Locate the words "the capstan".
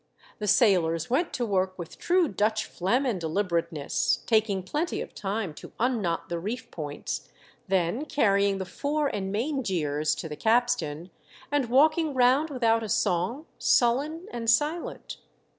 10.27-11.11